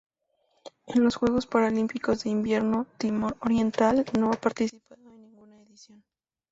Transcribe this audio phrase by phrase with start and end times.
[0.87, 6.03] En los Juegos Paralímpicos de Invierno Timor Oriental no ha participado en ninguna edición.